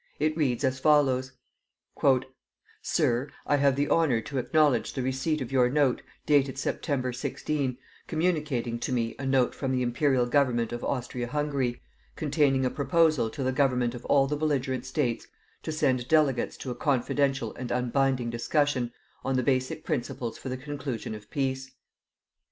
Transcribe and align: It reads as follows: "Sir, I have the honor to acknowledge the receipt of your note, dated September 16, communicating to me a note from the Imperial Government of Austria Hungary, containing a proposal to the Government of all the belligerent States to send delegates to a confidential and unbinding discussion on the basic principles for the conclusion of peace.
It 0.17 0.35
reads 0.35 0.63
as 0.63 0.79
follows: 0.79 1.33
"Sir, 2.81 3.29
I 3.45 3.57
have 3.57 3.75
the 3.75 3.87
honor 3.89 4.19
to 4.21 4.39
acknowledge 4.39 4.93
the 4.93 5.03
receipt 5.03 5.41
of 5.41 5.51
your 5.51 5.69
note, 5.69 6.01
dated 6.25 6.57
September 6.57 7.13
16, 7.13 7.77
communicating 8.07 8.79
to 8.79 8.91
me 8.91 9.15
a 9.19 9.27
note 9.27 9.53
from 9.53 9.71
the 9.71 9.83
Imperial 9.83 10.25
Government 10.25 10.71
of 10.71 10.83
Austria 10.83 11.27
Hungary, 11.27 11.83
containing 12.15 12.65
a 12.65 12.71
proposal 12.71 13.29
to 13.29 13.43
the 13.43 13.51
Government 13.51 13.93
of 13.93 14.03
all 14.05 14.25
the 14.25 14.35
belligerent 14.35 14.87
States 14.87 15.27
to 15.61 15.71
send 15.71 16.07
delegates 16.07 16.57
to 16.57 16.71
a 16.71 16.75
confidential 16.75 17.53
and 17.53 17.69
unbinding 17.71 18.31
discussion 18.31 18.91
on 19.23 19.35
the 19.35 19.43
basic 19.43 19.85
principles 19.85 20.35
for 20.35 20.49
the 20.49 20.57
conclusion 20.57 21.13
of 21.13 21.29
peace. 21.29 21.69